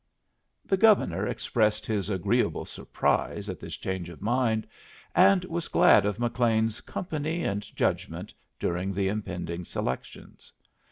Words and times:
The 0.65 0.77
Governor 0.77 1.27
expressed 1.27 1.85
his 1.85 2.09
agreeable 2.09 2.65
surprise 2.65 3.49
at 3.49 3.59
this 3.59 3.77
change 3.77 4.09
of 4.09 4.19
mind, 4.19 4.65
and 5.13 5.45
was 5.45 5.67
glad 5.67 6.07
of 6.07 6.17
McLean's 6.17 6.81
company 6.81 7.43
and 7.43 7.61
judgment 7.75 8.33
during 8.59 8.95
the 8.95 9.09
impending 9.09 9.63
selections. 9.63 10.51